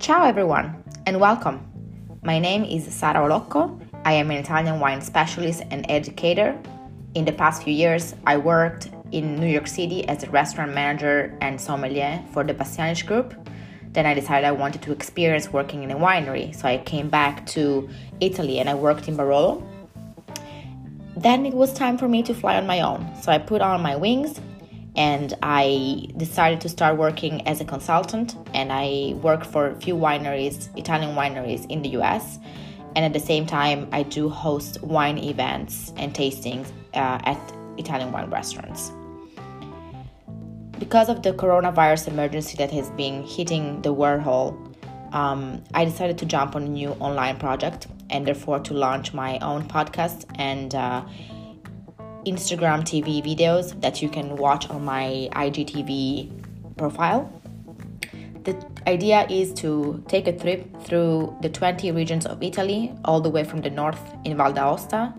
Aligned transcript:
Ciao 0.00 0.24
everyone 0.24 0.82
and 1.04 1.20
welcome. 1.20 1.60
My 2.22 2.38
name 2.38 2.64
is 2.64 2.90
Sara 2.90 3.22
Olocco. 3.22 3.78
I 4.06 4.14
am 4.14 4.30
an 4.30 4.38
Italian 4.38 4.80
wine 4.80 5.02
specialist 5.02 5.62
and 5.70 5.84
educator. 5.90 6.58
In 7.14 7.26
the 7.26 7.32
past 7.32 7.64
few 7.64 7.74
years, 7.74 8.14
I 8.26 8.38
worked 8.38 8.88
in 9.12 9.36
New 9.36 9.46
York 9.46 9.66
City 9.66 10.08
as 10.08 10.22
a 10.22 10.30
restaurant 10.30 10.72
manager 10.72 11.36
and 11.42 11.60
sommelier 11.60 12.24
for 12.32 12.42
the 12.42 12.54
Bastianich 12.54 13.04
Group. 13.04 13.34
Then 13.92 14.06
I 14.06 14.14
decided 14.14 14.46
I 14.46 14.52
wanted 14.52 14.80
to 14.82 14.92
experience 14.92 15.52
working 15.52 15.82
in 15.82 15.90
a 15.90 15.96
winery, 15.96 16.56
so 16.56 16.66
I 16.66 16.78
came 16.78 17.10
back 17.10 17.44
to 17.48 17.86
Italy 18.20 18.58
and 18.58 18.70
I 18.70 18.76
worked 18.76 19.06
in 19.06 19.18
Barolo. 19.18 19.62
Then 21.14 21.44
it 21.44 21.52
was 21.52 21.74
time 21.74 21.98
for 21.98 22.08
me 22.08 22.22
to 22.22 22.32
fly 22.32 22.56
on 22.56 22.66
my 22.66 22.80
own, 22.80 23.06
so 23.20 23.30
I 23.30 23.36
put 23.36 23.60
on 23.60 23.82
my 23.82 23.96
wings 23.96 24.40
and 24.96 25.34
I 25.42 26.08
decided 26.16 26.60
to 26.62 26.68
start 26.68 26.96
working 26.96 27.46
as 27.46 27.60
a 27.60 27.64
consultant. 27.64 28.36
And 28.54 28.72
I 28.72 29.14
work 29.22 29.44
for 29.44 29.68
a 29.68 29.74
few 29.76 29.94
wineries, 29.94 30.68
Italian 30.76 31.14
wineries 31.14 31.66
in 31.70 31.82
the 31.82 31.90
US. 32.00 32.38
And 32.96 33.04
at 33.04 33.12
the 33.12 33.20
same 33.20 33.46
time, 33.46 33.88
I 33.92 34.02
do 34.02 34.28
host 34.28 34.82
wine 34.82 35.18
events 35.18 35.92
and 35.96 36.12
tastings 36.12 36.70
uh, 36.94 37.20
at 37.24 37.40
Italian 37.78 38.10
wine 38.12 38.30
restaurants. 38.30 38.92
Because 40.78 41.08
of 41.08 41.22
the 41.22 41.32
coronavirus 41.32 42.08
emergency 42.08 42.56
that 42.56 42.70
has 42.72 42.90
been 42.90 43.22
hitting 43.22 43.82
the 43.82 43.92
world, 43.92 44.76
um, 45.12 45.62
I 45.74 45.84
decided 45.84 46.18
to 46.18 46.26
jump 46.26 46.56
on 46.56 46.62
a 46.64 46.68
new 46.68 46.90
online 47.00 47.36
project 47.36 47.86
and 48.08 48.26
therefore 48.26 48.60
to 48.60 48.74
launch 48.74 49.12
my 49.12 49.38
own 49.38 49.64
podcast 49.68 50.24
and 50.36 50.74
uh, 50.74 51.04
Instagram 52.26 52.82
TV 52.82 53.22
videos 53.22 53.80
that 53.80 54.02
you 54.02 54.08
can 54.08 54.36
watch 54.36 54.68
on 54.70 54.84
my 54.84 55.28
IGTV 55.32 56.76
profile. 56.76 57.30
The 58.44 58.56
idea 58.86 59.26
is 59.28 59.52
to 59.54 60.02
take 60.08 60.26
a 60.26 60.32
trip 60.32 60.82
through 60.82 61.36
the 61.42 61.48
20 61.48 61.92
regions 61.92 62.26
of 62.26 62.42
Italy, 62.42 62.92
all 63.04 63.20
the 63.20 63.28
way 63.28 63.44
from 63.44 63.60
the 63.60 63.70
north 63.70 64.00
in 64.24 64.36
Val 64.36 64.52
d'Aosta 64.52 65.12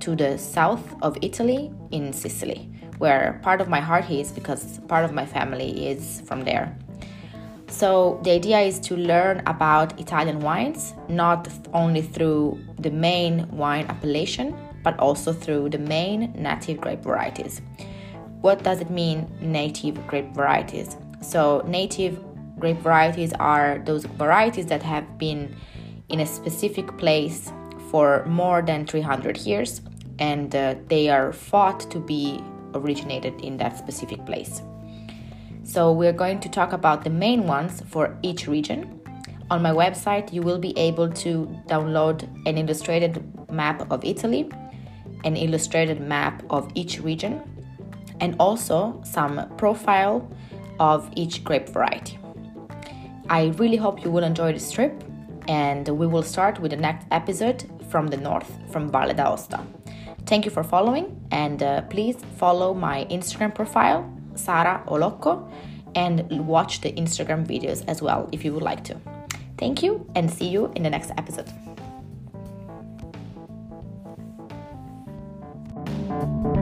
to 0.00 0.16
the 0.16 0.36
south 0.36 0.94
of 1.02 1.16
Italy 1.22 1.72
in 1.90 2.12
Sicily, 2.12 2.68
where 2.98 3.40
part 3.42 3.60
of 3.60 3.68
my 3.68 3.80
heart 3.80 4.10
is 4.10 4.32
because 4.32 4.78
part 4.88 5.04
of 5.04 5.12
my 5.12 5.26
family 5.26 5.88
is 5.88 6.22
from 6.26 6.42
there. 6.42 6.76
So, 7.68 8.20
the 8.22 8.32
idea 8.32 8.60
is 8.60 8.78
to 8.80 8.96
learn 8.96 9.42
about 9.46 9.98
Italian 9.98 10.40
wines, 10.40 10.92
not 11.08 11.48
only 11.72 12.02
through 12.02 12.60
the 12.78 12.90
main 12.90 13.48
wine 13.50 13.86
appellation, 13.86 14.54
but 14.82 14.98
also 14.98 15.32
through 15.32 15.70
the 15.70 15.78
main 15.78 16.32
native 16.34 16.80
grape 16.80 17.02
varieties. 17.02 17.60
What 18.40 18.64
does 18.64 18.80
it 18.80 18.90
mean, 18.90 19.30
native 19.40 20.04
grape 20.06 20.34
varieties? 20.34 20.96
So, 21.20 21.62
native 21.66 22.18
grape 22.58 22.78
varieties 22.78 23.32
are 23.34 23.80
those 23.84 24.04
varieties 24.04 24.66
that 24.66 24.82
have 24.82 25.16
been 25.16 25.54
in 26.08 26.20
a 26.20 26.26
specific 26.26 26.98
place 26.98 27.52
for 27.90 28.24
more 28.26 28.60
than 28.60 28.86
300 28.86 29.38
years 29.38 29.80
and 30.18 30.54
uh, 30.54 30.74
they 30.88 31.08
are 31.08 31.32
thought 31.32 31.80
to 31.90 31.98
be 31.98 32.42
originated 32.74 33.40
in 33.42 33.56
that 33.58 33.78
specific 33.78 34.24
place. 34.26 34.62
So, 35.62 35.92
we're 35.92 36.12
going 36.12 36.40
to 36.40 36.48
talk 36.48 36.72
about 36.72 37.04
the 37.04 37.10
main 37.10 37.46
ones 37.46 37.82
for 37.88 38.18
each 38.22 38.48
region. 38.48 39.00
On 39.52 39.62
my 39.62 39.70
website, 39.70 40.32
you 40.32 40.42
will 40.42 40.58
be 40.58 40.76
able 40.76 41.10
to 41.10 41.46
download 41.68 42.22
an 42.46 42.58
illustrated 42.58 43.22
map 43.52 43.88
of 43.92 44.04
Italy 44.04 44.50
an 45.24 45.36
illustrated 45.36 46.00
map 46.00 46.42
of 46.50 46.70
each 46.74 47.00
region, 47.00 47.40
and 48.20 48.36
also 48.38 49.00
some 49.04 49.48
profile 49.56 50.28
of 50.78 51.10
each 51.16 51.44
grape 51.44 51.68
variety. 51.68 52.18
I 53.28 53.46
really 53.58 53.76
hope 53.76 54.04
you 54.04 54.10
will 54.10 54.24
enjoy 54.24 54.52
this 54.52 54.70
trip, 54.70 55.04
and 55.48 55.88
we 55.88 56.06
will 56.06 56.22
start 56.22 56.60
with 56.60 56.70
the 56.70 56.76
next 56.76 57.06
episode 57.10 57.70
from 57.88 58.08
the 58.08 58.16
north, 58.16 58.50
from 58.70 58.88
Valle 58.88 59.14
d'Aosta. 59.14 59.60
Thank 60.26 60.44
you 60.44 60.50
for 60.50 60.62
following, 60.62 61.20
and 61.30 61.62
uh, 61.62 61.82
please 61.82 62.16
follow 62.36 62.74
my 62.74 63.06
Instagram 63.10 63.54
profile, 63.54 64.08
Sara 64.34 64.82
Olocco, 64.86 65.48
and 65.94 66.46
watch 66.46 66.80
the 66.80 66.92
Instagram 66.92 67.46
videos 67.46 67.84
as 67.88 68.00
well 68.00 68.28
if 68.32 68.44
you 68.44 68.52
would 68.54 68.62
like 68.62 68.84
to. 68.84 68.96
Thank 69.58 69.82
you, 69.82 70.06
and 70.14 70.30
see 70.30 70.48
you 70.48 70.72
in 70.74 70.82
the 70.82 70.90
next 70.90 71.10
episode. 71.18 71.50
thank 76.22 76.56
you 76.56 76.61